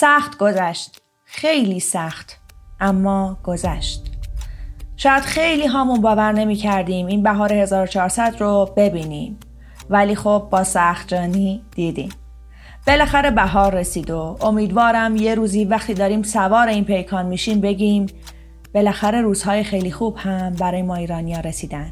سخت 0.00 0.38
گذشت. 0.38 1.00
خیلی 1.24 1.80
سخت 1.80 2.40
اما 2.80 3.38
گذشت. 3.44 4.02
شاید 4.96 5.22
خیلی 5.22 5.66
هامون 5.66 6.00
باور 6.00 6.32
نمی 6.32 6.56
کردیم 6.56 7.06
این 7.06 7.22
بهار 7.22 7.52
1400 7.52 8.36
رو 8.40 8.72
ببینیم. 8.76 9.40
ولی 9.90 10.14
خب 10.14 10.48
با 10.50 10.64
سخت 10.64 11.08
جانی 11.08 11.62
دیدیم. 11.74 12.08
بالاخره 12.86 13.30
بهار 13.30 13.74
رسید 13.74 14.10
و 14.10 14.36
امیدوارم 14.40 15.16
یه 15.16 15.34
روزی 15.34 15.64
وقتی 15.64 15.94
داریم 15.94 16.22
سوار 16.22 16.68
این 16.68 16.84
پیکان 16.84 17.26
میشیم 17.26 17.60
بگیم 17.60 18.06
بالاخره 18.74 19.20
روزهای 19.20 19.64
خیلی 19.64 19.90
خوب 19.90 20.16
هم 20.16 20.54
برای 20.54 20.82
ما 20.82 20.94
ایرانیا 20.94 21.40
رسیدن. 21.40 21.90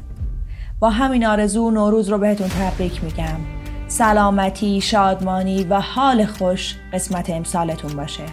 با 0.79 0.89
همین 0.89 1.25
آرزو 1.25 1.71
نوروز 1.71 2.09
رو 2.09 2.17
بهتون 2.17 2.47
تبریک 2.47 3.03
میگم. 3.03 3.56
سلامتی، 3.87 4.81
شادمانی 4.81 5.63
و 5.63 5.81
حال 5.81 6.25
خوش 6.25 6.75
قسمت 6.93 7.29
امسالتون 7.29 7.95
باشه. 7.95 8.23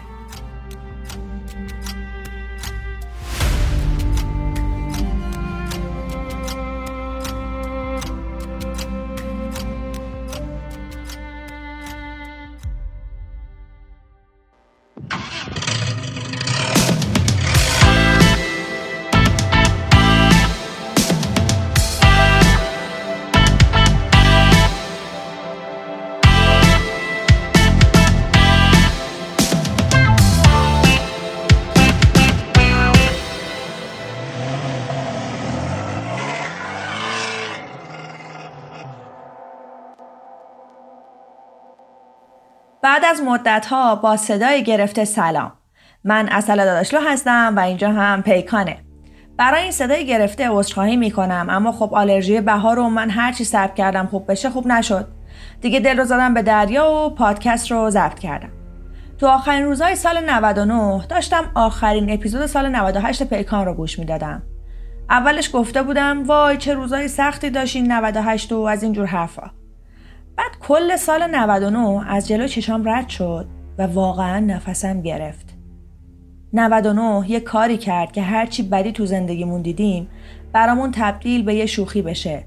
بعد 42.95 43.05
از 43.05 43.23
مدت 43.23 43.67
ها 43.67 43.97
با 43.97 44.17
صدای 44.17 44.63
گرفته 44.63 45.05
سلام. 45.05 45.53
من 46.05 46.29
اصل 46.29 46.57
داداشلو 46.57 47.01
هستم 47.01 47.55
و 47.57 47.61
اینجا 47.61 47.91
هم 47.91 48.23
پیکانه. 48.23 48.77
برای 49.37 49.63
این 49.63 49.73
صدای 49.73 50.07
گرفته 50.07 50.49
عذرخواهی 50.51 50.97
می‌کنم 50.97 51.47
اما 51.51 51.73
خب 51.73 51.95
آلرژی 51.95 52.41
بهار 52.41 52.77
رو 52.77 52.89
من 52.89 53.11
هرچی 53.11 53.45
ثبت 53.45 53.75
کردم 53.75 54.07
خوب 54.07 54.31
بشه 54.31 54.51
خوب 54.51 54.67
نشد. 54.67 55.09
دیگه 55.61 55.81
دل 55.81 55.97
رو 55.97 56.05
زدم 56.05 56.35
به 56.35 56.43
دریا 56.43 56.91
و 56.91 57.15
پادکست 57.15 57.71
رو 57.71 57.91
ضبط 57.91 58.19
کردم. 58.19 58.53
تو 59.19 59.27
آخرین 59.27 59.65
روزهای 59.65 59.97
سال 59.97 60.31
99 60.31 61.07
داشتم 61.07 61.51
آخرین 61.55 62.11
اپیزود 62.11 62.47
سال 62.47 62.69
98 62.69 63.23
پیکان 63.23 63.67
رو 63.67 63.75
گوش 63.75 63.99
می‌دادم. 63.99 64.43
اولش 65.11 65.51
گفته 65.53 65.83
بودم 65.83 66.23
وای 66.27 66.57
چه 66.57 66.75
روزای 66.75 67.09
سختی 67.09 67.51
داشتین 67.51 67.93
98 67.93 68.53
و 68.53 68.57
از 68.61 68.83
اینجور 68.83 69.07
حرفا. 69.07 69.51
بعد 70.37 70.59
کل 70.61 70.97
سال 70.97 71.27
99 71.27 72.11
از 72.13 72.29
جلو 72.29 72.47
چشام 72.47 72.89
رد 72.89 73.09
شد 73.09 73.47
و 73.79 73.87
واقعا 73.87 74.39
نفسم 74.39 75.03
گرفت. 75.03 75.55
99 76.53 77.31
یه 77.31 77.41
کاری 77.41 77.77
کرد 77.77 78.13
که 78.13 78.23
هرچی 78.23 78.63
بدی 78.63 78.93
تو 78.93 79.07
زندگیمون 79.07 79.63
دیدیم 79.63 80.09
برامون 80.53 80.91
تبدیل 80.95 81.43
به 81.43 81.55
یه 81.55 81.67
شوخی 81.67 82.03
بشه 82.03 82.45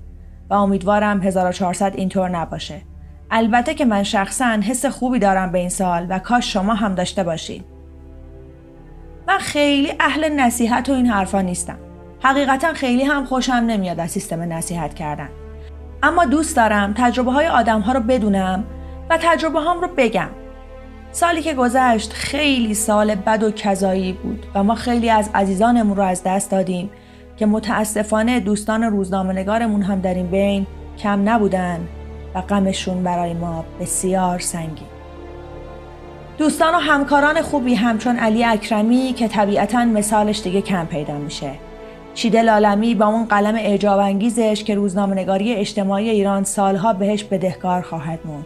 و 0.50 0.54
امیدوارم 0.54 1.22
1400 1.22 1.94
اینطور 1.96 2.30
نباشه. 2.30 2.82
البته 3.32 3.74
که 3.74 3.86
من 3.86 4.04
شخصا 4.04 4.46
حس 4.46 4.86
خوبی 4.86 5.20
دارم 5.20 5.52
به 5.52 5.60
این 5.60 5.70
سال 5.70 6.08
و 6.10 6.20
کاش 6.20 6.54
شما 6.54 6.74
هم 6.74 6.96
داشته 6.96 7.24
باشید 7.24 7.66
من 9.28 9.38
خیلی 9.38 9.94
اهل 10.00 10.30
نصیحت 10.30 10.90
و 10.90 10.94
این 10.94 11.06
حرفا 11.06 11.42
نیستم. 11.42 11.78
حقیقتا 12.24 12.74
خیلی 12.74 13.04
هم 13.04 13.26
خوشم 13.26 13.54
نمیاد 13.54 14.00
از 14.00 14.12
سیستم 14.12 14.42
نصیحت 14.42 14.94
کردن. 14.94 15.30
اما 16.04 16.26
دوست 16.26 16.56
دارم 16.56 16.94
تجربه 16.98 17.32
های 17.32 17.48
آدم 17.48 17.82
ها 17.82 17.94
رو 17.94 18.00
بدونم 18.00 18.64
و 19.10 19.18
تجربه 19.22 19.60
هام 19.60 19.82
رو 19.82 19.88
بگم. 19.98 20.30
سالی 21.12 21.42
که 21.42 21.54
گذشت 21.54 22.14
خیلی 22.14 22.74
سال 22.74 23.16
بد 23.16 23.44
و 23.44 23.52
کذایی 23.52 24.14
بود 24.14 24.46
و 24.56 24.64
ما 24.64 24.76
خیلی 24.76 25.10
از 25.10 25.30
عزیزانمون 25.36 25.98
رو 25.98 26.04
از 26.04 26.24
دست 26.26 26.52
دادیم 26.52 26.90
که 27.38 27.46
متاسفانه 27.46 28.40
دوستان 28.40 28.84
روزنامه‌نگارمون 28.84 29.82
هم 29.82 30.02
در 30.02 30.14
این 30.14 30.28
بین 30.28 30.68
کم 30.98 31.30
نبودن 31.30 31.88
و 32.36 32.42
غمشون 32.42 33.04
برای 33.04 33.34
ما 33.34 33.66
بسیار 33.80 34.40
سنگین. 34.40 34.88
دوستان 36.38 36.76
و 36.76 36.78
همکاران 36.78 37.42
خوبی 37.42 37.76
همچون 37.76 38.16
علی 38.16 38.46
اکرمی 38.46 39.14
که 39.14 39.28
طبیعتا 39.28 39.86
مثالش 39.86 40.42
دیگه 40.42 40.62
کم 40.62 40.86
پیدا 40.86 41.18
میشه. 41.18 41.52
چیده 42.18 42.42
لالمی 42.42 42.96
با 42.96 43.06
اون 43.06 43.26
قلم 43.26 43.56
اعجاب 43.56 44.00
انگیزش 44.00 44.64
که 44.64 44.76
روزنامه‌نگاری 44.76 45.54
اجتماعی 45.54 46.10
ایران 46.10 46.44
سالها 46.44 46.94
بهش 46.94 47.24
بدهکار 47.24 47.82
خواهد 47.82 48.20
موند. 48.26 48.46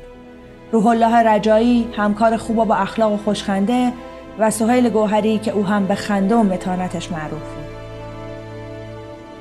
روح 0.72 0.88
الله 0.88 1.16
رجایی 1.16 1.88
همکار 1.98 2.38
خوب 2.38 2.58
و 2.58 2.66
با 2.66 2.76
اخلاق 2.76 3.12
و 3.12 3.18
خوشخنده 3.18 3.92
و 4.40 4.52
سهیل 4.52 4.90
گوهری 4.90 5.38
که 5.38 5.52
او 5.52 5.66
هم 5.66 5.86
به 5.86 5.96
خنده 5.96 6.36
و 6.36 6.44
متانتش 6.44 7.12
معروف 7.12 7.32
بود. 7.32 7.66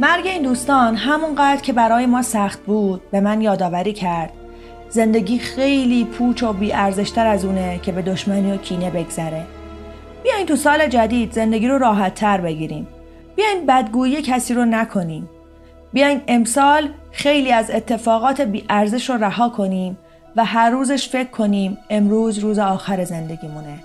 مرگ 0.00 0.26
این 0.26 0.42
دوستان 0.42 0.96
همونقدر 0.96 1.62
که 1.62 1.72
برای 1.72 2.06
ما 2.06 2.22
سخت 2.22 2.60
بود 2.60 3.00
به 3.10 3.20
من 3.20 3.40
یادآوری 3.40 3.92
کرد 3.92 4.32
زندگی 4.88 5.38
خیلی 5.38 6.04
پوچ 6.04 6.42
و 6.42 6.52
بیارزشتر 6.52 7.26
از 7.26 7.44
اونه 7.44 7.80
که 7.82 7.92
به 7.92 8.02
دشمنی 8.02 8.52
و 8.52 8.56
کینه 8.56 8.90
بگذره. 8.90 9.42
بیاین 10.22 10.46
تو 10.46 10.56
سال 10.56 10.86
جدید 10.86 11.32
زندگی 11.32 11.68
رو 11.68 11.78
راحت 11.78 12.14
تر 12.14 12.40
بگیریم. 12.40 12.86
بیاین 13.36 13.66
بدگویی 13.66 14.22
کسی 14.22 14.54
رو 14.54 14.64
نکنیم. 14.64 15.28
بیاین 15.92 16.20
امسال 16.28 16.88
خیلی 17.12 17.52
از 17.52 17.70
اتفاقات 17.70 18.40
بی 18.40 18.64
ارزش 18.68 19.10
رو 19.10 19.24
رها 19.24 19.48
کنیم 19.48 19.98
و 20.36 20.44
هر 20.44 20.70
روزش 20.70 21.08
فکر 21.08 21.30
کنیم 21.30 21.78
امروز 21.90 22.38
روز 22.38 22.58
آخر 22.58 23.04
زندگیمونه. 23.04 23.78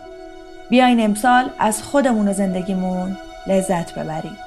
بیاین 0.70 1.02
امسال 1.02 1.50
از 1.60 1.84
خودمون 1.84 2.28
و 2.28 2.34
زندگیمون 2.34 3.18
لذت 3.48 4.00
ببریم. 4.00 4.38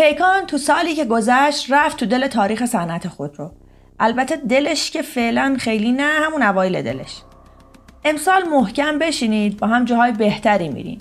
پیکان 0.00 0.46
تو 0.46 0.58
سالی 0.58 0.94
که 0.94 1.04
گذشت 1.04 1.66
رفت 1.70 1.96
تو 1.96 2.06
دل 2.06 2.26
تاریخ 2.26 2.66
صنعت 2.66 3.08
خودرو 3.08 3.50
البته 4.00 4.36
دلش 4.36 4.90
که 4.90 5.02
فعلا 5.02 5.56
خیلی 5.58 5.92
نه 5.92 6.02
همون 6.02 6.42
اوایل 6.42 6.82
دلش. 6.82 7.22
امسال 8.04 8.42
محکم 8.42 8.98
بشینید 8.98 9.58
با 9.58 9.66
هم 9.66 9.84
جاهای 9.84 10.12
بهتری 10.12 10.68
میریم. 10.68 11.00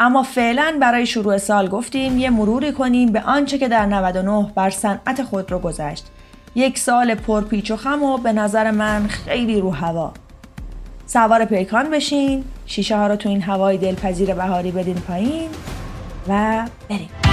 اما 0.00 0.22
فعلا 0.22 0.78
برای 0.80 1.06
شروع 1.06 1.38
سال 1.38 1.68
گفتیم 1.68 2.18
یه 2.18 2.30
مروری 2.30 2.72
کنیم 2.72 3.12
به 3.12 3.20
آنچه 3.20 3.58
که 3.58 3.68
در 3.68 3.86
99 3.86 4.52
بر 4.54 4.70
صنعت 4.70 5.22
خودرو 5.22 5.58
گذشت. 5.58 6.06
یک 6.54 6.78
سال 6.78 7.14
پرپیچ 7.14 7.70
و 7.70 7.76
خم 7.76 8.02
و 8.02 8.18
به 8.18 8.32
نظر 8.32 8.70
من 8.70 9.06
خیلی 9.06 9.60
رو 9.60 9.70
هوا. 9.70 10.12
سوار 11.06 11.44
پیکان 11.44 11.90
بشین 11.90 12.44
شیشه 12.66 12.96
ها 12.96 13.06
رو 13.06 13.16
تو 13.16 13.28
این 13.28 13.42
هوای 13.42 13.78
دلپذیر 13.78 14.34
بهاری 14.34 14.70
بدین 14.70 14.96
پایین 14.96 15.48
و 16.28 16.66
بریم. 16.88 17.29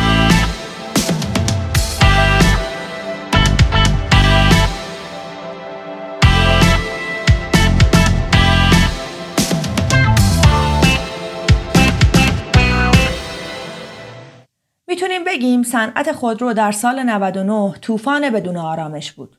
می‌تونیم 15.07 15.25
بگیم 15.25 15.63
صنعت 15.63 16.11
خودرو 16.11 16.53
در 16.53 16.71
سال 16.71 17.03
99 17.03 17.73
طوفان 17.81 18.29
بدون 18.29 18.57
آرامش 18.57 19.11
بود. 19.11 19.37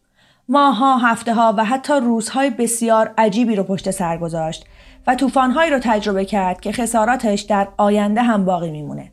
ماها، 0.49 0.97
هفته 0.97 1.35
ها 1.35 1.55
و 1.59 1.65
حتی 1.65 1.93
روزهای 1.93 2.51
بسیار 2.51 3.15
عجیبی 3.19 3.57
رو 3.57 3.63
پشت 3.63 3.91
سر 3.91 4.19
گذاشت 4.19 4.67
و 5.07 5.15
طوفانهایی 5.15 5.71
رو 5.71 5.79
تجربه 5.83 6.25
کرد 6.25 6.61
که 6.61 6.73
خساراتش 6.73 7.41
در 7.41 7.69
آینده 7.77 8.23
هم 8.23 8.45
باقی 8.45 8.71
میمونه. 8.71 9.13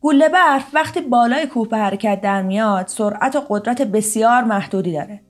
گوله 0.00 0.28
برف 0.28 0.66
وقتی 0.74 1.00
بالای 1.00 1.46
کوه 1.46 1.68
به 1.68 1.78
حرکت 1.78 2.20
در 2.20 2.42
میاد 2.42 2.86
سرعت 2.86 3.36
و 3.36 3.40
قدرت 3.48 3.82
بسیار 3.82 4.44
محدودی 4.44 4.92
داره. 4.92 5.20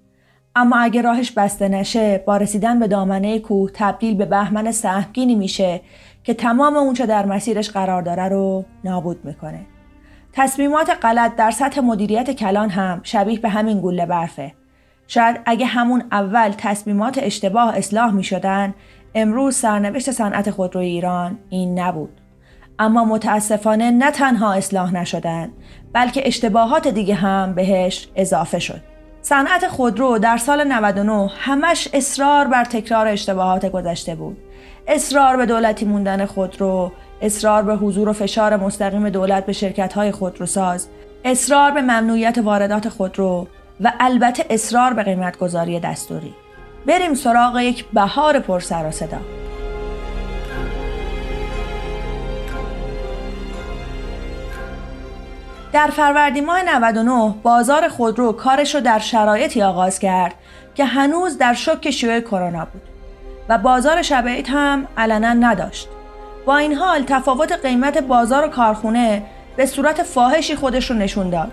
اما 0.57 0.77
اگه 0.77 1.03
راهش 1.03 1.31
بسته 1.31 1.69
نشه 1.69 2.25
با 2.27 2.37
رسیدن 2.37 2.79
به 2.79 2.89
دامنه 2.89 3.39
کوه 3.39 3.71
تبدیل 3.75 4.15
به 4.17 4.25
بهمن 4.25 4.73
سهمگینی 4.73 5.35
میشه 5.35 5.81
که 6.25 6.35
تمام 6.35 6.77
اونچه 6.77 7.07
در 7.07 7.27
مسیرش 7.27 7.71
قرار 7.71 8.03
داره 8.03 8.29
رو 8.29 8.65
نابود 8.85 9.25
می‌کنه. 9.25 9.67
تصمیمات 10.33 10.91
غلط 11.03 11.37
در 11.37 11.51
سطح 11.51 11.81
مدیریت 11.81 12.31
کلان 12.31 12.71
هم 12.71 13.01
شبیه 13.03 13.39
به 13.39 13.49
همین 13.49 13.81
گوله 13.81 14.07
برفه. 14.07 14.55
شاید 15.07 15.41
اگه 15.47 15.67
همون 15.67 16.05
اول 16.13 16.55
تصمیمات 16.59 17.19
اشتباه 17.23 17.77
اصلاح 17.77 18.11
می 18.11 18.25
شدن 18.25 18.75
امروز 19.15 19.57
سرنوشت 19.57 20.11
صنعت 20.11 20.51
خودروی 20.51 20.87
ایران 20.87 21.39
این 21.49 21.79
نبود. 21.79 22.21
اما 22.79 23.05
متاسفانه 23.05 23.91
نه 23.91 24.11
تنها 24.11 24.53
اصلاح 24.53 24.95
نشدن 24.95 25.53
بلکه 25.93 26.27
اشتباهات 26.27 26.89
دیگه 26.89 27.15
هم 27.15 27.55
بهش 27.55 28.09
اضافه 28.17 28.59
شد. 28.59 28.81
صنعت 29.23 29.69
خودرو 29.69 30.19
در 30.19 30.37
سال 30.37 30.65
99 30.65 31.31
همش 31.39 31.89
اصرار 31.93 32.47
بر 32.47 32.65
تکرار 32.65 33.09
اشتباهات 33.09 33.67
گذشته 33.67 34.15
بود. 34.15 34.37
اصرار 34.89 35.37
به 35.37 35.47
دولتی 35.47 35.85
موندن 35.85 36.27
خودرو 36.27 36.93
اصرار 37.21 37.63
به 37.63 37.77
حضور 37.77 38.09
و 38.09 38.13
فشار 38.13 38.57
مستقیم 38.57 39.09
دولت 39.09 39.47
به 39.47 39.53
شرکت 39.53 39.93
های 39.93 40.13
خودروساز 40.13 40.89
اصرار 41.25 41.71
به 41.71 41.83
ممنوعیت 41.83 42.39
واردات 42.39 42.89
خودرو 42.89 43.47
و 43.81 43.93
البته 44.01 44.47
اصرار 44.51 44.93
به 44.93 45.03
قیمت 45.03 45.39
گذاری 45.39 45.81
دستوری 45.81 46.35
بریم 46.87 47.15
سراغ 47.15 47.59
یک 47.59 47.85
بهار 47.93 48.39
پر 48.39 48.61
سر 48.61 48.89
و 48.89 48.91
صدا 48.91 49.19
در 55.73 55.87
فروردین 55.87 56.47
ماه 56.47 56.63
99 56.63 57.35
بازار 57.43 57.89
خودرو 57.89 58.33
کارش 58.33 58.75
رو 58.75 58.81
در 58.81 58.99
شرایطی 58.99 59.63
آغاز 59.63 59.99
کرد 59.99 60.35
که 60.75 60.85
هنوز 60.85 61.39
در 61.39 61.55
شک 61.55 61.91
شیوع 61.91 62.21
کرونا 62.21 62.65
بود 62.65 62.83
و 63.49 63.59
بازار 63.59 64.03
شبعیت 64.03 64.51
هم 64.51 64.87
علنا 64.97 65.33
نداشت. 65.33 65.89
با 66.47 66.57
این 66.57 66.75
حال 66.75 67.03
تفاوت 67.03 67.53
قیمت 67.53 67.99
بازار 67.99 68.45
و 68.45 68.49
کارخونه 68.49 69.23
به 69.57 69.67
صورت 69.67 70.03
فاحشی 70.03 70.55
خودش 70.55 70.91
رو 70.91 70.97
نشون 70.97 71.31
داد. 71.31 71.53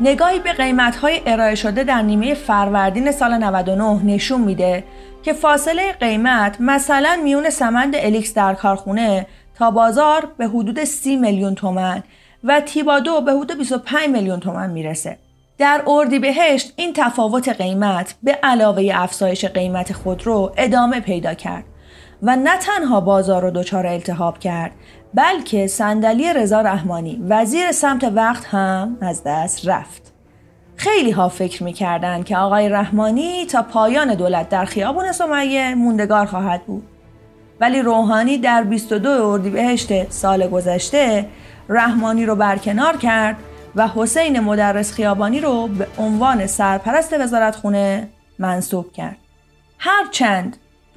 نگاهی 0.00 0.38
به 0.38 0.52
قیمت 0.52 0.96
های 0.96 1.20
ارائه 1.26 1.54
شده 1.54 1.84
در 1.84 2.02
نیمه 2.02 2.34
فروردین 2.34 3.12
سال 3.12 3.38
99 3.38 4.04
نشون 4.04 4.40
میده 4.40 4.84
که 5.22 5.32
فاصله 5.32 5.92
قیمت 5.92 6.56
مثلا 6.60 7.20
میون 7.24 7.50
سمند 7.50 7.96
الیکس 7.96 8.34
در 8.34 8.54
کارخونه 8.54 9.26
تا 9.54 9.70
بازار 9.70 10.28
به 10.38 10.46
حدود 10.46 10.84
30 10.84 11.16
میلیون 11.16 11.54
تومن 11.54 12.02
و 12.44 12.60
تیبادو 12.60 13.20
به 13.20 13.32
حدود 13.32 13.58
25 13.58 14.08
میلیون 14.08 14.40
تومن 14.40 14.70
می‌رسه. 14.70 15.18
در 15.58 15.82
اردیبهشت 15.86 16.72
این 16.76 16.92
تفاوت 16.92 17.48
قیمت 17.48 18.14
به 18.22 18.38
علاوه 18.42 18.90
افزایش 18.94 19.44
قیمت 19.44 19.92
خودرو 19.92 20.52
ادامه 20.56 21.00
پیدا 21.00 21.34
کرد 21.34 21.64
و 22.22 22.36
نه 22.36 22.56
تنها 22.56 23.00
بازار 23.00 23.42
رو 23.42 23.50
دچار 23.50 23.86
التهاب 23.86 24.38
کرد 24.38 24.72
بلکه 25.14 25.66
صندلی 25.66 26.32
رضا 26.32 26.60
رحمانی 26.60 27.24
وزیر 27.28 27.72
سمت 27.72 28.04
وقت 28.04 28.46
هم 28.46 28.98
از 29.00 29.22
دست 29.26 29.68
رفت. 29.68 30.12
خیلی 30.76 31.10
ها 31.10 31.28
فکر 31.28 31.62
می‌کردند 31.62 32.24
که 32.24 32.36
آقای 32.36 32.68
رحمانی 32.68 33.46
تا 33.46 33.62
پایان 33.62 34.14
دولت 34.14 34.48
در 34.48 34.64
خیابون 34.64 35.12
سمیه 35.12 35.74
موندگار 35.74 36.26
خواهد 36.26 36.62
بود. 36.62 36.82
ولی 37.60 37.82
روحانی 37.82 38.38
در 38.38 38.62
22 38.62 39.10
اردیبهشت 39.10 40.10
سال 40.12 40.46
گذشته 40.46 41.26
رحمانی 41.68 42.26
رو 42.26 42.36
برکنار 42.36 42.96
کرد 42.96 43.36
و 43.76 43.88
حسین 43.88 44.40
مدرس 44.40 44.92
خیابانی 44.92 45.40
رو 45.40 45.68
به 45.68 45.86
عنوان 45.98 46.46
سرپرست 46.46 47.12
وزارتخونه 47.20 48.08
منصوب 48.38 48.92
کرد. 48.92 49.16
هرچند 49.78 50.56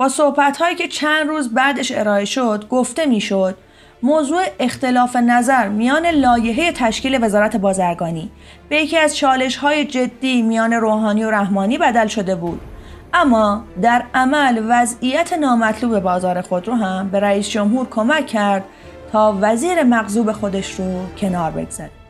صحبت 0.09 0.57
هایی 0.57 0.75
که 0.75 0.87
چند 0.87 1.27
روز 1.27 1.53
بعدش 1.53 1.91
ارائه 1.91 2.25
شد 2.25 2.67
گفته 2.69 3.05
می‌شد 3.05 3.57
موضوع 4.03 4.41
اختلاف 4.59 5.15
نظر 5.15 5.67
میان 5.67 6.05
لایحه 6.05 6.71
تشکیل 6.71 7.23
وزارت 7.23 7.55
بازرگانی 7.55 8.31
به 8.69 8.77
یکی 8.77 8.97
از 8.97 9.17
چالش 9.17 9.55
های 9.55 9.85
جدی 9.85 10.41
میان 10.41 10.73
روحانی 10.73 11.23
و 11.23 11.31
رحمانی 11.31 11.77
بدل 11.77 12.07
شده 12.07 12.35
بود. 12.35 12.61
اما 13.13 13.63
در 13.81 14.03
عمل 14.13 14.65
وضعیت 14.69 15.33
نامطلوب 15.33 15.99
بازار 15.99 16.41
خودرو 16.41 16.75
هم 16.75 17.09
به 17.09 17.19
رئیس 17.19 17.49
جمهور 17.49 17.87
کمک 17.89 18.27
کرد 18.27 18.63
تا 19.11 19.37
وزیر 19.41 19.83
مغزوب 19.83 20.31
خودش 20.31 20.79
رو 20.79 21.05
کنار 21.17 21.51
بگذاره. 21.51 22.02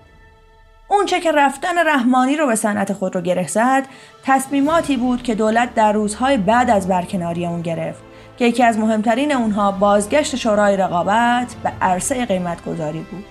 اونچه 0.93 1.19
که 1.19 1.31
رفتن 1.31 1.87
رحمانی 1.87 2.35
رو 2.35 2.47
به 2.47 2.55
صنعت 2.55 2.93
خود 2.93 3.15
رو 3.15 3.21
گره 3.21 3.47
زد 3.47 3.83
تصمیماتی 4.23 4.97
بود 4.97 5.23
که 5.23 5.35
دولت 5.35 5.73
در 5.73 5.91
روزهای 5.91 6.37
بعد 6.37 6.69
از 6.69 6.87
برکناری 6.87 7.45
اون 7.45 7.61
گرفت. 7.61 8.03
که 8.37 8.45
یکی 8.45 8.63
از 8.63 8.79
مهمترین 8.79 9.31
اونها 9.31 9.71
بازگشت 9.71 10.35
شورای 10.35 10.77
رقابت 10.77 11.55
به 11.63 11.71
عرصه 11.81 12.25
قیمت 12.25 12.65
گذاری 12.65 12.99
بود. 13.11 13.25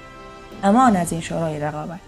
امان 0.62 0.96
از 0.96 1.12
این 1.12 1.20
شورای 1.20 1.60
رقابت. 1.60 1.98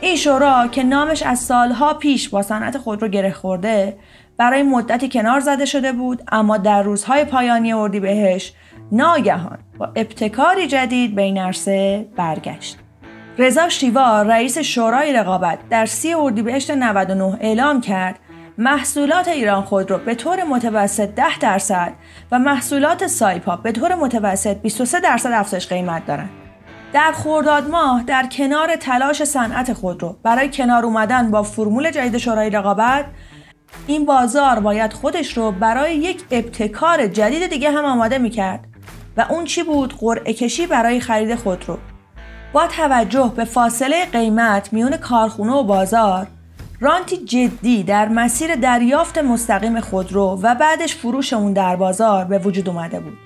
این 0.00 0.16
شورا 0.16 0.68
که 0.68 0.82
نامش 0.82 1.22
از 1.22 1.38
سالها 1.38 1.94
پیش 1.94 2.28
با 2.28 2.42
صنعت 2.42 2.78
خودرو 2.78 3.08
گره 3.08 3.32
خورده 3.32 3.96
برای 4.36 4.62
مدتی 4.62 5.08
کنار 5.08 5.40
زده 5.40 5.64
شده 5.64 5.92
بود 5.92 6.22
اما 6.32 6.56
در 6.56 6.82
روزهای 6.82 7.24
پایانی 7.24 7.72
اردیبهشت 7.72 8.56
ناگهان 8.92 9.58
با 9.78 9.86
ابتکاری 9.86 10.66
جدید 10.66 11.14
به 11.14 11.22
این 11.22 11.38
عرصه 11.38 12.06
برگشت. 12.16 12.78
رضا 13.38 13.68
شیوا 13.68 14.22
رئیس 14.22 14.58
شورای 14.58 15.12
رقابت 15.12 15.58
در 15.70 15.86
سی 15.86 16.14
اردیبهشت 16.14 16.70
99 16.70 17.38
اعلام 17.40 17.80
کرد 17.80 18.18
محصولات 18.58 19.28
ایران 19.28 19.62
خودرو 19.62 19.98
به 19.98 20.14
طور 20.14 20.44
متوسط 20.44 21.08
10 21.08 21.38
درصد 21.38 21.92
و 22.32 22.38
محصولات 22.38 23.06
سایپا 23.06 23.56
به 23.56 23.72
طور 23.72 23.94
متوسط 23.94 24.56
23 24.56 25.00
درصد 25.00 25.32
افزایش 25.32 25.68
قیمت 25.68 26.06
دارند. 26.06 26.30
در 26.92 27.12
خورداد 27.12 27.70
ماه 27.70 28.02
در 28.02 28.26
کنار 28.26 28.76
تلاش 28.76 29.24
صنعت 29.24 29.72
خودرو 29.72 30.16
برای 30.22 30.50
کنار 30.50 30.84
اومدن 30.84 31.30
با 31.30 31.42
فرمول 31.42 31.90
جدید 31.90 32.18
شورای 32.18 32.50
رقابت 32.50 33.04
این 33.86 34.06
بازار 34.06 34.60
باید 34.60 34.92
خودش 34.92 35.36
رو 35.36 35.52
برای 35.52 35.96
یک 35.96 36.22
ابتکار 36.30 37.06
جدید 37.06 37.46
دیگه 37.46 37.70
هم 37.70 37.84
آماده 37.84 38.18
می‌کرد 38.18 38.64
و 39.16 39.26
اون 39.30 39.44
چی 39.44 39.62
بود 39.62 39.94
قرعه 39.98 40.32
کشی 40.32 40.66
برای 40.66 41.00
خرید 41.00 41.34
خودرو 41.34 41.78
با 42.54 42.66
توجه 42.66 43.32
به 43.36 43.44
فاصله 43.44 44.04
قیمت 44.12 44.72
میون 44.72 44.96
کارخونه 44.96 45.52
و 45.52 45.62
بازار 45.62 46.26
رانتی 46.80 47.16
جدی 47.16 47.82
در 47.82 48.08
مسیر 48.08 48.54
دریافت 48.54 49.18
مستقیم 49.18 49.80
خودرو 49.80 50.38
و 50.42 50.54
بعدش 50.54 50.94
فروش 50.94 51.32
اون 51.32 51.52
در 51.52 51.76
بازار 51.76 52.24
به 52.24 52.38
وجود 52.38 52.68
اومده 52.68 53.00
بود 53.00 53.18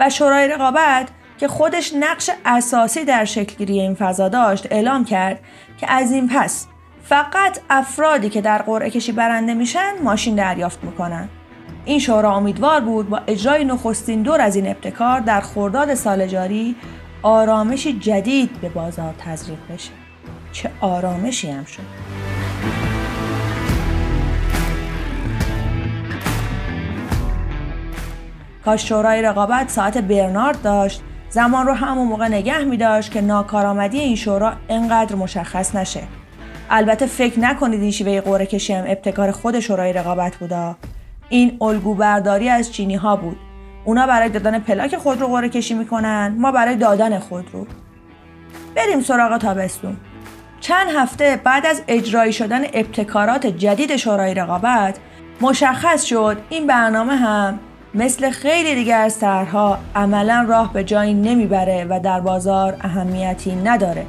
و 0.00 0.10
شورای 0.10 0.48
رقابت 0.48 1.08
که 1.38 1.48
خودش 1.48 1.92
نقش 1.94 2.30
اساسی 2.44 3.04
در 3.04 3.24
شکلگیری 3.24 3.80
این 3.80 3.94
فضا 3.94 4.28
داشت 4.28 4.66
اعلام 4.70 5.04
کرد 5.04 5.40
که 5.80 5.92
از 5.92 6.12
این 6.12 6.28
پس 6.28 6.66
فقط 7.04 7.60
افرادی 7.70 8.28
که 8.28 8.40
در 8.40 8.62
قرعه 8.62 8.90
کشی 8.90 9.12
برنده 9.12 9.54
میشن 9.54 9.92
ماشین 10.04 10.34
دریافت 10.34 10.84
می‌کنن. 10.84 11.28
این 11.84 11.98
شورا 11.98 12.36
امیدوار 12.36 12.80
بود 12.80 13.08
با 13.08 13.20
اجرای 13.26 13.64
نخستین 13.64 14.22
دور 14.22 14.40
از 14.40 14.56
این 14.56 14.66
ابتکار 14.66 15.20
در 15.20 15.40
خرداد 15.40 15.94
سال 15.94 16.26
جاری 16.26 16.76
آرامشی 17.22 17.98
جدید 17.98 18.60
به 18.60 18.68
بازار 18.68 19.14
تزریق 19.18 19.58
بشه. 19.70 19.90
چه 20.52 20.70
آرامشی 20.80 21.50
هم 21.50 21.64
شد. 21.64 21.82
کاش 28.64 28.88
شورای 28.88 29.22
رقابت 29.22 29.68
ساعت 29.68 29.98
برنارد 29.98 30.62
داشت. 30.62 31.02
زمان 31.30 31.66
رو 31.66 31.72
همون 31.72 32.08
موقع 32.08 32.28
نگه 32.28 32.64
می 32.64 32.76
داشت 32.76 33.12
که 33.12 33.20
ناکارآمدی 33.20 33.98
این 33.98 34.16
شورا 34.16 34.52
انقدر 34.68 35.14
مشخص 35.14 35.74
نشه. 35.74 36.02
البته 36.70 37.06
فکر 37.06 37.40
نکنید 37.40 37.80
این 37.80 37.90
شیوه 37.90 38.20
قرعه 38.20 38.46
کشی 38.46 38.72
هم 38.72 38.84
ابتکار 38.86 39.30
خود 39.30 39.60
شورای 39.60 39.92
رقابت 39.92 40.36
بودا. 40.36 40.76
این 41.28 41.56
الگو 41.60 41.94
برداری 41.94 42.48
از 42.48 42.72
چینی 42.72 42.94
ها 42.96 43.16
بود. 43.16 43.36
اونا 43.84 44.06
برای 44.06 44.28
دادن 44.28 44.58
پلاک 44.58 44.96
خود 44.96 45.20
رو 45.20 45.26
قرعه 45.26 45.48
کشی 45.48 45.74
می‌کنن 45.74 46.36
ما 46.38 46.52
برای 46.52 46.76
دادن 46.76 47.18
خود 47.18 47.46
رو. 47.52 47.66
بریم 48.76 49.00
سراغ 49.00 49.38
تابستون. 49.38 49.96
چند 50.60 50.88
هفته 50.96 51.40
بعد 51.44 51.66
از 51.66 51.82
اجرایی 51.88 52.32
شدن 52.32 52.60
ابتکارات 52.72 53.46
جدید 53.46 53.96
شورای 53.96 54.34
رقابت 54.34 54.98
مشخص 55.40 56.04
شد 56.04 56.36
این 56.48 56.66
برنامه 56.66 57.16
هم 57.16 57.58
مثل 57.94 58.30
خیلی 58.30 58.74
دیگر 58.74 59.00
از 59.00 59.18
طرحها 59.18 59.78
عملا 59.94 60.46
راه 60.48 60.72
به 60.72 60.84
جایی 60.84 61.14
نمی‌بره 61.14 61.86
و 61.90 62.00
در 62.00 62.20
بازار 62.20 62.76
اهمیتی 62.80 63.56
نداره. 63.56 64.06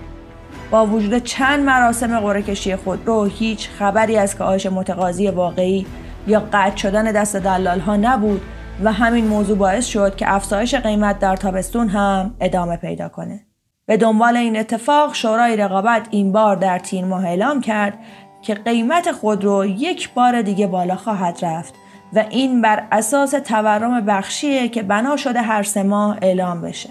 با 0.71 0.85
وجود 0.85 1.17
چند 1.23 1.63
مراسم 1.63 2.19
قرعه 2.19 2.41
کشی 2.41 2.75
خود 2.75 3.07
رو 3.07 3.25
هیچ 3.25 3.69
خبری 3.69 4.17
از 4.17 4.35
کاهش 4.35 4.65
متقاضی 4.65 5.27
واقعی 5.27 5.85
یا 6.27 6.39
قطع 6.53 6.75
شدن 6.75 7.03
دست 7.03 7.35
دلال 7.35 7.79
ها 7.79 7.95
نبود 7.95 8.41
و 8.83 8.91
همین 8.91 9.27
موضوع 9.27 9.57
باعث 9.57 9.85
شد 9.85 10.15
که 10.15 10.33
افزایش 10.33 10.75
قیمت 10.75 11.19
در 11.19 11.35
تابستون 11.35 11.89
هم 11.89 12.35
ادامه 12.39 12.77
پیدا 12.77 13.09
کنه. 13.09 13.45
به 13.85 13.97
دنبال 13.97 14.37
این 14.37 14.59
اتفاق 14.59 15.15
شورای 15.15 15.57
رقابت 15.57 16.07
این 16.11 16.31
بار 16.31 16.55
در 16.55 16.79
تیر 16.79 17.05
ماه 17.05 17.25
اعلام 17.25 17.61
کرد 17.61 17.99
که 18.41 18.53
قیمت 18.53 19.11
خودرو 19.11 19.65
یک 19.65 20.13
بار 20.13 20.41
دیگه 20.41 20.67
بالا 20.67 20.95
خواهد 20.95 21.39
رفت 21.41 21.73
و 22.13 22.25
این 22.29 22.61
بر 22.61 22.83
اساس 22.91 23.31
تورم 23.31 24.05
بخشیه 24.05 24.69
که 24.69 24.83
بنا 24.83 25.17
شده 25.17 25.41
هر 25.41 25.63
سه 25.63 25.83
ماه 25.83 26.17
اعلام 26.21 26.61
بشه. 26.61 26.89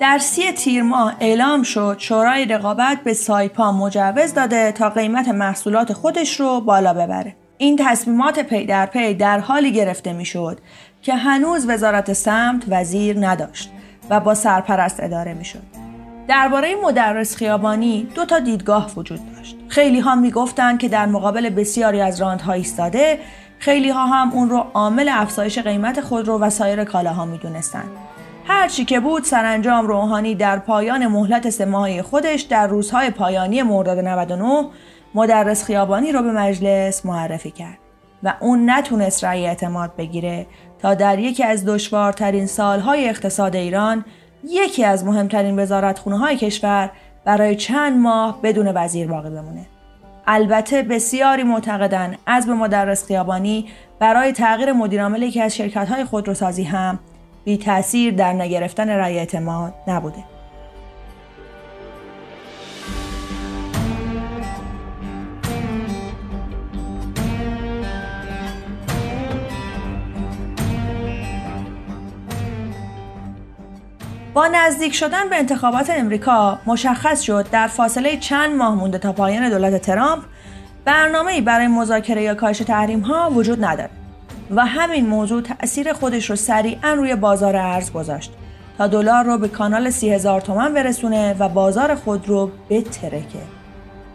در 0.00 0.18
سی 0.18 0.52
تیر 0.52 0.82
ماه 0.82 1.14
اعلام 1.20 1.62
شد 1.62 1.96
شورای 1.98 2.44
رقابت 2.44 2.98
به 3.04 3.14
سایپا 3.14 3.72
مجوز 3.72 4.34
داده 4.34 4.72
تا 4.72 4.90
قیمت 4.90 5.28
محصولات 5.28 5.92
خودش 5.92 6.40
رو 6.40 6.60
بالا 6.60 6.94
ببره. 6.94 7.36
این 7.58 7.76
تصمیمات 7.80 8.38
پی 8.38 8.66
در 8.66 8.86
پی 8.86 9.14
در 9.14 9.38
حالی 9.38 9.72
گرفته 9.72 10.12
می‌شد 10.12 10.58
که 11.06 11.14
هنوز 11.14 11.68
وزارت 11.68 12.12
سمت 12.12 12.64
وزیر 12.68 13.16
نداشت 13.28 13.70
و 14.10 14.20
با 14.20 14.34
سرپرست 14.34 15.02
اداره 15.02 15.34
می‌شد. 15.34 15.62
درباره 16.28 16.74
مدرس 16.84 17.36
خیابانی 17.36 18.08
دو 18.14 18.24
تا 18.24 18.38
دیدگاه 18.38 18.90
وجود 18.96 19.20
داشت. 19.36 19.56
خیلی 19.68 20.00
ها 20.00 20.14
می‌گفتند 20.14 20.78
که 20.78 20.88
در 20.88 21.06
مقابل 21.06 21.50
بسیاری 21.50 22.00
از 22.00 22.20
راندها 22.20 22.52
ایستاده، 22.52 23.18
خیلی 23.58 23.90
ها 23.90 24.06
هم 24.06 24.32
اون 24.32 24.50
رو 24.50 24.66
عامل 24.74 25.10
افزایش 25.12 25.58
قیمت 25.58 26.00
خودرو 26.00 26.38
و 26.38 26.50
سایر 26.50 26.84
کالاها 26.84 27.24
می‌دونستند. 27.24 27.90
هر 28.46 28.68
چی 28.68 28.84
که 28.84 29.00
بود 29.00 29.24
سرانجام 29.24 29.86
روحانی 29.86 30.34
در 30.34 30.58
پایان 30.58 31.06
مهلت 31.06 31.50
سه 31.50 32.02
خودش 32.02 32.42
در 32.42 32.66
روزهای 32.66 33.10
پایانی 33.10 33.62
مرداد 33.62 33.98
99 33.98 34.68
مدرس 35.14 35.64
خیابانی 35.64 36.12
رو 36.12 36.22
به 36.22 36.32
مجلس 36.32 37.06
معرفی 37.06 37.50
کرد 37.50 37.85
و 38.22 38.34
اون 38.40 38.70
نتونست 38.70 39.24
رأی 39.24 39.46
اعتماد 39.46 39.96
بگیره 39.96 40.46
تا 40.78 40.94
در 40.94 41.18
یکی 41.18 41.44
از 41.44 41.64
دشوارترین 41.64 42.46
سالهای 42.46 43.08
اقتصاد 43.08 43.56
ایران 43.56 44.04
یکی 44.44 44.84
از 44.84 45.04
مهمترین 45.04 45.58
وزارتخونه 45.58 46.18
های 46.18 46.36
کشور 46.36 46.90
برای 47.24 47.56
چند 47.56 47.98
ماه 47.98 48.42
بدون 48.42 48.72
وزیر 48.74 49.06
باقی 49.06 49.30
بمونه. 49.30 49.66
البته 50.26 50.82
بسیاری 50.82 51.42
معتقدن 51.42 52.16
از 52.26 52.46
به 52.46 52.54
مدرس 52.54 53.06
خیابانی 53.06 53.66
برای 53.98 54.32
تغییر 54.32 54.72
مدیرعامل 54.72 55.22
یکی 55.22 55.42
از 55.42 55.56
شرکت 55.56 55.88
های 55.88 56.04
خودروسازی 56.04 56.62
هم 56.62 56.98
بی 57.44 57.56
تاثیر 57.58 58.14
در 58.14 58.32
نگرفتن 58.32 58.88
رأی 58.88 59.18
اعتماد 59.18 59.74
نبوده. 59.88 60.35
با 74.36 74.46
نزدیک 74.46 74.94
شدن 74.94 75.28
به 75.28 75.36
انتخابات 75.36 75.90
امریکا 75.90 76.58
مشخص 76.66 77.20
شد 77.20 77.46
در 77.50 77.66
فاصله 77.66 78.16
چند 78.16 78.56
ماه 78.56 78.74
مونده 78.74 78.98
تا 78.98 79.12
پایان 79.12 79.48
دولت 79.48 79.82
ترامپ 79.82 80.22
برنامه 80.84 81.40
برای 81.40 81.66
مذاکره 81.66 82.22
یا 82.22 82.34
کاهش 82.34 82.58
تحریم 82.58 83.00
ها 83.00 83.30
وجود 83.30 83.64
نداره 83.64 83.90
و 84.50 84.66
همین 84.66 85.06
موضوع 85.06 85.42
تأثیر 85.42 85.92
خودش 85.92 86.30
رو 86.30 86.36
سریعا 86.36 86.94
روی 86.94 87.16
بازار 87.16 87.56
ارز 87.56 87.92
گذاشت 87.92 88.32
تا 88.78 88.86
دلار 88.86 89.24
رو 89.24 89.38
به 89.38 89.48
کانال 89.48 89.90
سی 89.90 90.10
هزار 90.10 90.40
تومن 90.40 90.74
برسونه 90.74 91.36
و 91.38 91.48
بازار 91.48 91.94
خود 91.94 92.28
رو 92.28 92.50
بترکه. 92.70 93.42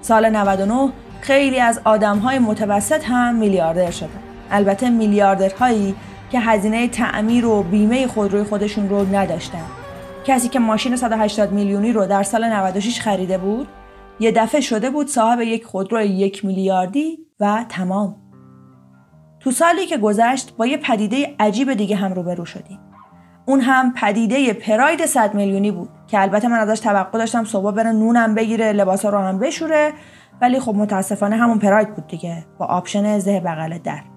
سال 0.02 0.30
99 0.30 0.90
خیلی 1.22 1.60
از 1.60 1.82
آدم 1.84 2.18
های 2.18 2.40
متوسط 2.40 3.04
هم 3.04 3.36
میلیاردر 3.36 3.92
شدن. 3.92 4.20
البته 4.52 4.90
میلیاردرهایی 4.90 5.96
که 6.32 6.40
هزینه 6.40 6.88
تعمیر 6.88 7.46
و 7.46 7.64
بیمه 7.64 8.08
خودروی 8.08 8.44
خودشون 8.44 8.90
رو 8.90 9.16
نداشتن. 9.16 9.81
کسی 10.26 10.50
که 10.50 10.60
ماشین 10.60 10.96
180 10.96 11.52
میلیونی 11.52 11.94
رو 11.94 12.06
در 12.06 12.24
سال 12.24 12.44
96 12.44 13.00
خریده 13.00 13.38
بود 13.38 13.68
یه 14.20 14.32
دفعه 14.32 14.62
شده 14.62 14.90
بود 14.90 15.08
صاحب 15.08 15.42
یک 15.42 15.66
خودرو 15.66 16.02
یک 16.02 16.46
میلیاردی 16.46 17.20
و 17.40 17.66
تمام. 17.70 18.16
تو 19.40 19.52
سالی 19.52 19.86
که 19.86 19.98
گذشت 19.98 20.56
با 20.58 20.66
یه 20.66 20.78
پدیده 20.78 21.36
عجیب 21.40 21.74
دیگه 21.74 21.96
هم 21.96 22.14
روبرو 22.14 22.46
شدیم. 22.46 22.80
اون 23.46 23.60
هم 23.60 23.94
پدیده 23.94 24.54
پراید 24.54 25.06
100 25.06 25.34
میلیونی 25.34 25.72
بود 25.72 25.90
که 26.08 26.22
البته 26.22 26.48
من 26.48 26.58
ازش 26.58 26.80
توقع 26.80 27.20
داشتم 27.20 27.44
صبح 27.44 27.72
بره 27.72 27.92
نونم 27.92 28.36
بگیره 28.36 28.74
لباسا 28.74 29.10
رو 29.10 29.18
هم 29.18 29.40
بشوره 29.40 29.94
ولی 30.42 30.60
خب 30.60 30.76
متاسفانه 30.76 31.36
همون 31.36 31.60
پراید 31.60 31.96
بود 31.96 32.08
دیگه 32.08 32.46
با 32.58 32.66
آپشن 32.66 33.20
زه 33.20 33.40
بغل 33.40 33.78
در. 33.78 34.11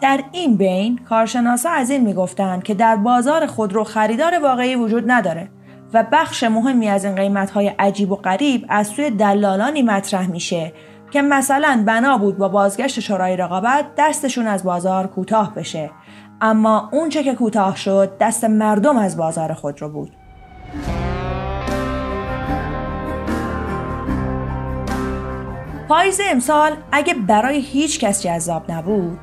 در 0.00 0.20
این 0.32 0.56
بین 0.56 0.98
کارشناسا 1.08 1.70
از 1.70 1.90
این 1.90 2.04
می‌گفتند 2.04 2.62
که 2.62 2.74
در 2.74 2.96
بازار 2.96 3.46
خودرو 3.46 3.84
خریدار 3.84 4.38
واقعی 4.42 4.74
وجود 4.74 5.10
نداره 5.10 5.48
و 5.92 6.04
بخش 6.12 6.44
مهمی 6.44 6.88
از 6.88 7.04
این 7.04 7.14
قیمتهای 7.14 7.68
عجیب 7.68 8.12
و 8.12 8.16
غریب 8.16 8.66
از 8.68 8.86
سوی 8.86 9.10
دلالانی 9.10 9.82
مطرح 9.82 10.30
میشه 10.30 10.72
که 11.10 11.22
مثلا 11.22 11.82
بنا 11.86 12.18
بود 12.18 12.38
با 12.38 12.48
بازگشت 12.48 13.00
شورای 13.00 13.36
رقابت 13.36 13.86
دستشون 13.98 14.46
از 14.46 14.64
بازار 14.64 15.06
کوتاه 15.06 15.54
بشه. 15.54 15.90
اما 16.40 16.88
اونچه 16.92 17.22
که 17.22 17.34
کوتاه 17.34 17.76
شد 17.76 18.18
دست 18.20 18.44
مردم 18.44 18.96
از 18.96 19.16
بازار 19.16 19.52
خودرو 19.52 19.88
بود. 19.88 20.12
پاییز 25.88 26.20
امسال 26.30 26.72
اگه 26.92 27.14
برای 27.14 27.60
هیچ 27.60 28.00
کس 28.00 28.22
جذاب 28.22 28.70
نبود 28.70 29.18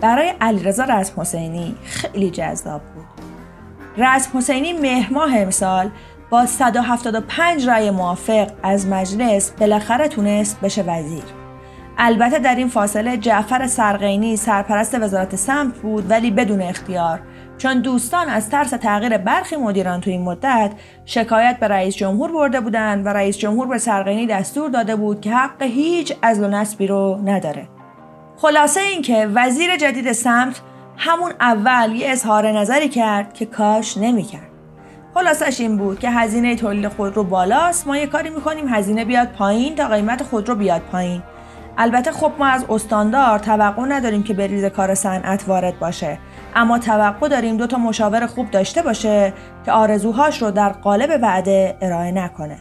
برای 0.00 0.32
علیرضا 0.40 0.84
رزم 0.84 1.20
حسینی 1.20 1.74
خیلی 1.84 2.30
جذاب 2.30 2.80
بود. 2.94 3.04
رزم 3.96 4.38
حسینی 4.38 4.72
مهر 4.72 5.12
ماه 5.12 5.38
امسال 5.38 5.90
با 6.30 6.46
175 6.46 7.68
رای 7.68 7.90
موافق 7.90 8.50
از 8.62 8.86
مجلس 8.86 9.50
بالاخره 9.50 10.08
تونست 10.08 10.60
بشه 10.60 10.82
وزیر. 10.82 11.24
البته 11.98 12.38
در 12.38 12.54
این 12.54 12.68
فاصله 12.68 13.16
جعفر 13.16 13.66
سرقینی 13.66 14.36
سرپرست 14.36 14.94
وزارت 14.94 15.36
سمت 15.36 15.74
بود 15.78 16.10
ولی 16.10 16.30
بدون 16.30 16.62
اختیار 16.62 17.20
چون 17.58 17.80
دوستان 17.80 18.28
از 18.28 18.50
ترس 18.50 18.70
تغییر 18.70 19.18
برخی 19.18 19.56
مدیران 19.56 20.00
تو 20.00 20.10
این 20.10 20.22
مدت 20.22 20.72
شکایت 21.04 21.56
به 21.60 21.68
رئیس 21.68 21.96
جمهور 21.96 22.32
برده 22.32 22.60
بودند 22.60 23.06
و 23.06 23.08
رئیس 23.08 23.38
جمهور 23.38 23.66
به 23.66 23.78
سرقینی 23.78 24.26
دستور 24.26 24.70
داده 24.70 24.96
بود 24.96 25.20
که 25.20 25.30
حق 25.30 25.62
هیچ 25.62 26.12
از 26.22 26.40
و 26.40 26.48
نسبی 26.48 26.86
رو 26.86 27.20
نداره. 27.24 27.75
خلاصه 28.38 28.80
اینکه 28.80 29.30
وزیر 29.34 29.76
جدید 29.76 30.12
سمت 30.12 30.60
همون 30.96 31.32
اول 31.40 31.92
یه 31.92 32.10
اظهار 32.10 32.52
نظری 32.52 32.88
کرد 32.88 33.34
که 33.34 33.46
کاش 33.46 33.96
نمی‌کرد. 33.96 34.50
خلاصش 35.14 35.60
این 35.60 35.76
بود 35.76 35.98
که 35.98 36.10
هزینه 36.10 36.56
تولید 36.56 36.88
خودرو 36.88 37.24
بالاست 37.24 37.86
ما 37.86 37.96
یه 37.96 38.06
کاری 38.06 38.30
می‌کنیم 38.30 38.68
هزینه 38.68 39.04
بیاد 39.04 39.28
پایین 39.28 39.74
تا 39.74 39.88
قیمت 39.88 40.22
خودرو 40.22 40.54
بیاد 40.54 40.80
پایین. 40.80 41.22
البته 41.78 42.12
خب 42.12 42.32
ما 42.38 42.46
از 42.46 42.64
استاندار 42.68 43.38
توقع 43.38 43.84
نداریم 43.84 44.22
که 44.22 44.34
به 44.34 44.46
ریز 44.46 44.64
کار 44.64 44.94
صنعت 44.94 45.48
وارد 45.48 45.78
باشه. 45.78 46.18
اما 46.54 46.78
توقع 46.78 47.28
داریم 47.28 47.56
دو 47.56 47.66
تا 47.66 47.78
مشاور 47.78 48.26
خوب 48.26 48.50
داشته 48.50 48.82
باشه 48.82 49.32
که 49.64 49.72
آرزوهاش 49.72 50.42
رو 50.42 50.50
در 50.50 50.68
قالب 50.68 51.18
وعده 51.22 51.76
ارائه 51.80 52.12
نکنه. 52.12 52.56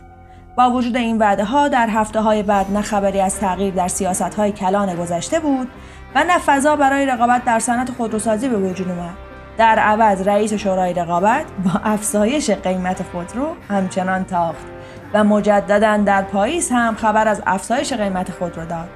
با 0.55 0.71
وجود 0.71 0.97
این 0.97 1.17
وعده 1.17 1.43
ها 1.43 1.67
در 1.67 1.89
هفته 1.89 2.21
های 2.21 2.43
بعد 2.43 2.71
نه 2.71 2.81
خبری 2.81 3.21
از 3.21 3.39
تغییر 3.39 3.73
در 3.73 3.87
سیاست 3.87 4.35
های 4.35 4.51
کلان 4.51 4.95
گذشته 4.95 5.39
بود 5.39 5.67
و 6.15 6.23
نه 6.23 6.37
فضا 6.37 6.75
برای 6.75 7.05
رقابت 7.05 7.45
در 7.45 7.59
صنعت 7.59 7.91
خودروسازی 7.91 8.49
به 8.49 8.57
وجود 8.57 8.89
اومد. 8.89 9.13
در 9.57 9.79
عوض 9.79 10.27
رئیس 10.27 10.53
شورای 10.53 10.93
رقابت 10.93 11.45
با 11.65 11.71
افزایش 11.83 12.49
قیمت 12.49 13.03
خودرو 13.03 13.47
همچنان 13.69 14.23
تاخت 14.23 14.65
و 15.13 15.23
مجددا 15.23 15.97
در 15.97 16.21
پاییز 16.21 16.69
هم 16.71 16.95
خبر 16.95 17.27
از 17.27 17.41
افزایش 17.45 17.93
قیمت 17.93 18.31
خودرو 18.31 18.65
داد. 18.65 18.89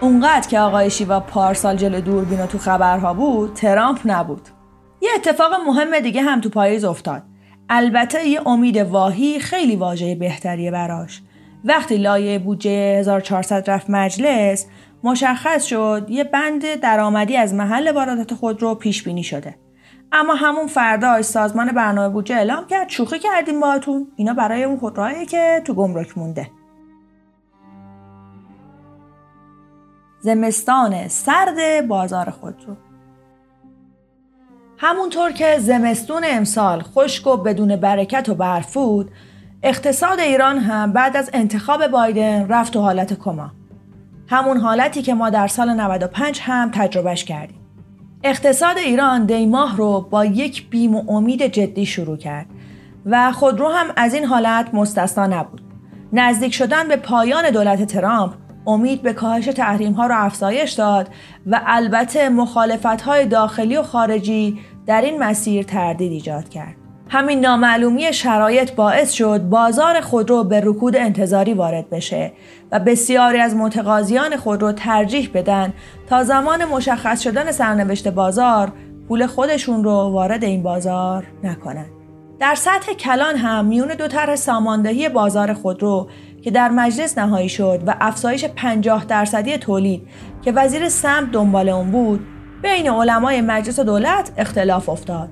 اونقدر 0.00 0.48
که 0.48 0.60
آقای 0.60 0.90
شیوا 0.90 1.20
پارسال 1.20 1.76
جلو 1.76 2.00
دوربین 2.00 2.46
تو 2.46 2.58
خبرها 2.58 3.14
بود 3.14 3.54
ترامپ 3.54 4.00
نبود. 4.04 4.48
یه 5.00 5.10
اتفاق 5.16 5.52
مهم 5.66 6.00
دیگه 6.00 6.22
هم 6.22 6.40
تو 6.40 6.48
پاییز 6.48 6.84
افتاد. 6.84 7.22
البته 7.72 8.28
یه 8.28 8.48
امید 8.48 8.76
واهی 8.76 9.38
خیلی 9.40 9.76
واژه 9.76 10.14
بهتریه 10.14 10.70
براش. 10.70 11.22
وقتی 11.64 11.96
لایه 11.96 12.38
بودجه 12.38 12.70
1400 12.70 13.70
رفت 13.70 13.90
مجلس 13.90 14.66
مشخص 15.04 15.64
شد 15.64 16.06
یه 16.08 16.24
بند 16.24 16.74
درآمدی 16.74 17.36
از 17.36 17.54
محل 17.54 17.92
واردات 17.92 18.34
خودرو 18.34 18.74
پیش 18.74 19.02
بینی 19.02 19.22
شده. 19.22 19.54
اما 20.12 20.34
همون 20.34 20.66
فرداش 20.66 21.24
سازمان 21.24 21.72
برنامه 21.72 22.08
بودجه 22.08 22.34
اعلام 22.36 22.66
کرد 22.66 22.88
شوخی 22.88 23.18
کردیم 23.18 23.60
باهاتون. 23.60 24.06
اینا 24.16 24.34
برای 24.34 24.64
اون 24.64 24.78
خودروهایی 24.78 25.26
که 25.26 25.62
تو 25.64 25.74
گمرک 25.74 26.18
مونده. 26.18 26.50
زمستان 30.20 31.08
سرد 31.08 31.88
بازار 31.88 32.30
خودرو. 32.30 32.89
همونطور 34.82 35.32
که 35.32 35.58
زمستون 35.58 36.22
امسال 36.30 36.82
خشک 36.82 37.26
و 37.26 37.36
بدون 37.36 37.76
برکت 37.76 38.28
و 38.28 38.34
برفود 38.34 39.10
اقتصاد 39.62 40.20
ایران 40.20 40.58
هم 40.58 40.92
بعد 40.92 41.16
از 41.16 41.30
انتخاب 41.32 41.86
بایدن 41.86 42.48
رفت 42.48 42.72
تو 42.72 42.80
حالت 42.80 43.18
کما. 43.18 43.50
همون 44.28 44.56
حالتی 44.56 45.02
که 45.02 45.14
ما 45.14 45.30
در 45.30 45.48
سال 45.48 45.72
95 45.72 46.40
هم 46.40 46.70
تجربهش 46.74 47.24
کردیم. 47.24 47.60
اقتصاد 48.24 48.78
ایران 48.78 49.26
دیماه 49.26 49.76
رو 49.76 50.00
با 50.10 50.24
یک 50.24 50.70
بیم 50.70 50.94
و 50.94 51.12
امید 51.12 51.42
جدی 51.42 51.86
شروع 51.86 52.16
کرد 52.16 52.46
و 53.06 53.32
خودرو 53.32 53.68
هم 53.68 53.86
از 53.96 54.14
این 54.14 54.24
حالت 54.24 54.74
مستثنا 54.74 55.26
نبود. 55.26 55.60
نزدیک 56.12 56.54
شدن 56.54 56.88
به 56.88 56.96
پایان 56.96 57.50
دولت 57.50 57.84
ترامپ 57.84 58.34
امید 58.66 59.02
به 59.02 59.12
کاهش 59.12 59.44
تحریم 59.44 59.92
ها 59.92 60.06
را 60.06 60.16
افزایش 60.16 60.72
داد 60.72 61.08
و 61.46 61.60
البته 61.66 62.28
مخالفت 62.28 63.00
های 63.00 63.26
داخلی 63.26 63.76
و 63.76 63.82
خارجی 63.82 64.58
در 64.90 65.02
این 65.02 65.22
مسیر 65.22 65.62
تردید 65.62 66.12
ایجاد 66.12 66.48
کرد. 66.48 66.74
همین 67.08 67.40
نامعلومی 67.40 68.12
شرایط 68.12 68.74
باعث 68.74 69.12
شد 69.12 69.42
بازار 69.42 70.00
خودرو 70.00 70.44
به 70.44 70.60
رکود 70.64 70.96
انتظاری 70.96 71.54
وارد 71.54 71.90
بشه 71.90 72.32
و 72.72 72.80
بسیاری 72.80 73.38
از 73.38 73.56
متقاضیان 73.56 74.36
خودرو 74.36 74.72
ترجیح 74.72 75.30
بدن 75.34 75.72
تا 76.06 76.24
زمان 76.24 76.64
مشخص 76.64 77.20
شدن 77.20 77.52
سرنوشت 77.52 78.08
بازار 78.08 78.72
پول 79.08 79.26
خودشون 79.26 79.84
رو 79.84 79.92
وارد 79.92 80.44
این 80.44 80.62
بازار 80.62 81.26
نکنن. 81.44 81.86
در 82.40 82.54
سطح 82.54 82.92
کلان 82.92 83.36
هم 83.36 83.64
میون 83.64 83.88
دو 83.88 84.08
طرح 84.08 84.36
ساماندهی 84.36 85.08
بازار 85.08 85.52
خودرو 85.52 86.08
که 86.42 86.50
در 86.50 86.68
مجلس 86.68 87.18
نهایی 87.18 87.48
شد 87.48 87.82
و 87.86 87.94
افزایش 88.00 88.44
50 88.44 89.04
درصدی 89.04 89.58
تولید 89.58 90.02
که 90.42 90.52
وزیر 90.52 90.88
سمت 90.88 91.30
دنبال 91.30 91.68
اون 91.68 91.90
بود 91.90 92.26
بین 92.62 92.90
علمای 92.90 93.40
مجلس 93.40 93.80
دولت 93.80 94.32
اختلاف 94.36 94.88
افتاد. 94.88 95.28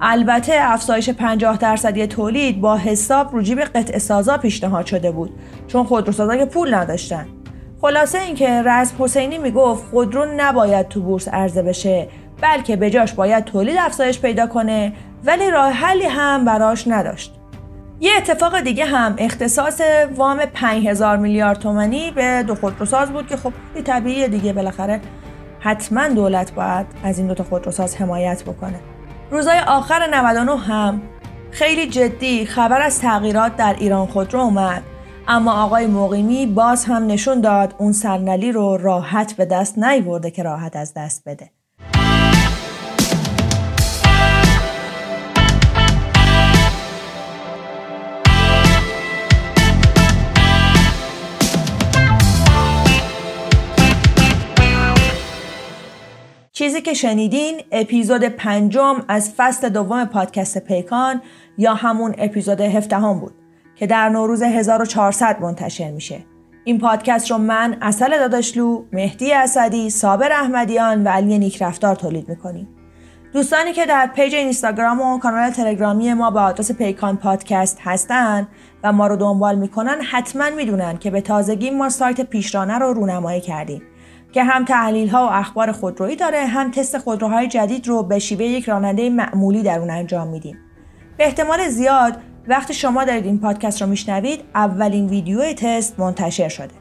البته 0.00 0.52
افزایش 0.58 1.10
50 1.10 1.56
درصدی 1.56 2.06
تولید 2.06 2.60
با 2.60 2.76
حساب 2.76 3.32
رو 3.32 3.42
جیب 3.42 3.60
قطع 3.60 3.98
سازا 3.98 4.38
پیشنهاد 4.38 4.86
شده 4.86 5.10
بود 5.10 5.30
چون 5.66 5.84
خودروسازا 5.84 6.36
که 6.36 6.44
پول 6.44 6.74
نداشتن. 6.74 7.26
خلاصه 7.80 8.18
اینکه 8.18 8.62
رزم 8.62 8.94
حسینی 8.98 9.38
می‌گفت 9.38 9.90
خودرو 9.90 10.26
نباید 10.36 10.88
تو 10.88 11.00
بورس 11.00 11.28
عرضه 11.28 11.62
بشه 11.62 12.08
بلکه 12.40 12.76
بجاش 12.76 13.12
باید 13.12 13.44
تولید 13.44 13.76
افزایش 13.78 14.20
پیدا 14.20 14.46
کنه 14.46 14.92
ولی 15.24 15.50
راه 15.50 15.70
حلی 15.70 16.04
هم 16.04 16.44
براش 16.44 16.88
نداشت. 16.88 17.34
یه 18.00 18.12
اتفاق 18.16 18.60
دیگه 18.60 18.84
هم 18.84 19.14
اختصاص 19.18 19.80
وام 20.16 20.38
5000 20.54 21.16
میلیارد 21.16 21.58
تومانی 21.58 22.10
به 22.10 22.44
دو 22.46 22.54
خودروساز 22.54 23.10
بود 23.10 23.26
که 23.26 23.36
خب 23.36 23.52
طبیعیه 23.84 24.28
دیگه 24.28 24.52
بالاخره 24.52 25.00
حتما 25.60 26.08
دولت 26.08 26.54
باید 26.54 26.86
از 27.04 27.18
این 27.18 27.26
دوتا 27.26 27.44
خودروساز 27.44 27.96
حمایت 27.96 28.42
بکنه. 28.42 28.80
روزای 29.30 29.58
آخر 29.58 30.08
99 30.10 30.56
هم 30.56 31.02
خیلی 31.50 31.88
جدی 31.88 32.46
خبر 32.46 32.82
از 32.82 33.00
تغییرات 33.00 33.56
در 33.56 33.76
ایران 33.78 34.06
خودرو 34.06 34.40
اومد 34.40 34.82
اما 35.28 35.64
آقای 35.64 35.86
مقیمی 35.86 36.46
باز 36.46 36.84
هم 36.84 37.06
نشون 37.06 37.40
داد 37.40 37.74
اون 37.78 37.92
صندلی 37.92 38.52
رو 38.52 38.76
راحت 38.76 39.32
به 39.32 39.44
دست 39.44 39.78
نیورده 39.78 40.30
که 40.30 40.42
راحت 40.42 40.76
از 40.76 40.94
دست 40.94 41.22
بده. 41.26 41.50
چیزی 56.78 56.90
که 56.90 56.94
شنیدین 56.94 57.60
اپیزود 57.72 58.24
پنجم 58.24 58.96
از 59.08 59.32
فصل 59.36 59.68
دوم 59.68 60.04
پادکست 60.04 60.58
پیکان 60.58 61.22
یا 61.58 61.74
همون 61.74 62.14
اپیزود 62.18 62.60
هفدهم 62.60 63.20
بود 63.20 63.32
که 63.76 63.86
در 63.86 64.08
نوروز 64.08 64.42
1400 64.42 65.40
منتشر 65.40 65.90
میشه. 65.90 66.24
این 66.64 66.78
پادکست 66.78 67.30
رو 67.30 67.38
من 67.38 67.76
اصل 67.82 68.18
داداشلو، 68.18 68.84
مهدی 68.92 69.32
اسدی، 69.32 69.90
صابر 69.90 70.32
احمدیان 70.32 71.04
و 71.04 71.08
علی 71.08 71.38
نیکرفتار 71.38 71.96
تولید 71.96 72.28
می‌کنیم. 72.28 72.68
دوستانی 73.32 73.72
که 73.72 73.86
در 73.86 74.10
پیج 74.14 74.34
اینستاگرام 74.34 75.00
و 75.00 75.18
کانال 75.18 75.50
تلگرامی 75.50 76.14
ما 76.14 76.30
با 76.30 76.42
آدرس 76.42 76.72
پیکان 76.72 77.16
پادکست 77.16 77.78
هستن 77.80 78.48
و 78.84 78.92
ما 78.92 79.06
رو 79.06 79.16
دنبال 79.16 79.58
می‌کنن 79.58 80.00
حتما 80.10 80.50
می‌دونن 80.50 80.98
که 80.98 81.10
به 81.10 81.20
تازگی 81.20 81.70
ما 81.70 81.88
سایت 81.88 82.20
پیشرانه 82.20 82.78
رو 82.78 82.92
رونمایی 82.92 83.40
کردیم 83.40 83.82
که 84.32 84.44
هم 84.44 84.64
تحلیل 84.64 85.08
ها 85.08 85.26
و 85.26 85.30
اخبار 85.30 85.72
خودرویی 85.72 86.16
داره 86.16 86.46
هم 86.46 86.70
تست 86.70 86.98
خودروهای 86.98 87.48
جدید 87.48 87.88
رو 87.88 88.02
به 88.02 88.18
شیوه 88.18 88.44
یک 88.44 88.64
راننده 88.64 89.10
معمولی 89.10 89.62
در 89.62 89.78
اون 89.78 89.90
انجام 89.90 90.28
میدیم. 90.28 90.58
به 91.16 91.26
احتمال 91.26 91.68
زیاد 91.68 92.16
وقتی 92.48 92.74
شما 92.74 93.04
دارید 93.04 93.24
این 93.24 93.38
پادکست 93.38 93.82
رو 93.82 93.88
میشنوید 93.88 94.40
اولین 94.54 95.06
ویدیو 95.06 95.52
تست 95.52 96.00
منتشر 96.00 96.48
شده. 96.48 96.74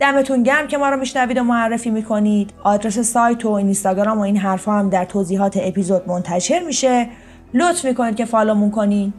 دمتون 0.00 0.42
گرم 0.42 0.66
که 0.66 0.78
ما 0.78 0.88
رو 0.88 0.96
میشنوید 0.96 1.38
و 1.38 1.42
معرفی 1.44 1.90
می‌کنید. 1.90 2.52
آدرس 2.64 2.98
سایت 2.98 3.44
و 3.44 3.50
اینستاگرام 3.50 4.18
و 4.18 4.20
این 4.20 4.36
حرفها 4.36 4.78
هم 4.78 4.90
در 4.90 5.04
توضیحات 5.04 5.58
اپیزود 5.62 6.08
منتشر 6.08 6.62
میشه. 6.66 7.08
لطف 7.54 7.84
می‌کنید 7.84 8.16
که 8.16 8.24
فالومون 8.24 8.70
کنید 8.70 9.14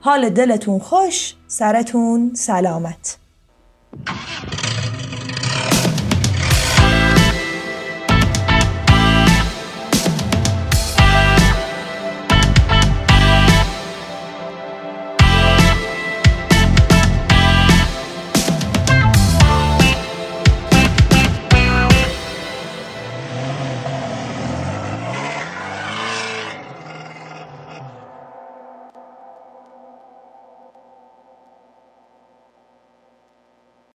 حال 0.00 0.28
دلتون 0.28 0.78
خوش 0.78 1.34
سرتون 1.46 2.30
سلامت. 2.34 3.18